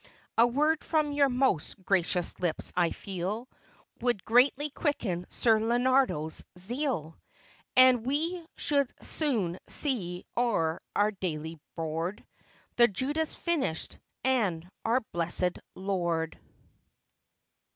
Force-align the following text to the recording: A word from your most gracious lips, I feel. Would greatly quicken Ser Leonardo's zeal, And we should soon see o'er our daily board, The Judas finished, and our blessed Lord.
A 0.35 0.47
word 0.47 0.83
from 0.83 1.11
your 1.11 1.29
most 1.29 1.75
gracious 1.85 2.39
lips, 2.39 2.73
I 2.75 2.89
feel. 2.89 3.47
Would 3.99 4.25
greatly 4.25 4.71
quicken 4.71 5.27
Ser 5.29 5.59
Leonardo's 5.61 6.43
zeal, 6.57 7.15
And 7.77 8.03
we 8.03 8.43
should 8.55 8.91
soon 9.03 9.59
see 9.67 10.25
o'er 10.35 10.81
our 10.95 11.11
daily 11.11 11.59
board, 11.75 12.25
The 12.77 12.87
Judas 12.87 13.35
finished, 13.35 13.99
and 14.23 14.67
our 14.83 15.01
blessed 15.11 15.59
Lord. 15.75 16.39